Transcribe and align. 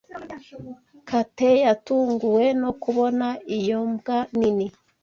Kate 1.07 1.49
yatunguwe 1.65 2.45
no 2.61 2.71
kubona 2.81 3.27
iyo 3.57 3.79
mbwa 3.91 4.17
nini. 4.37 4.67